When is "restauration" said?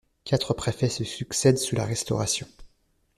1.85-2.47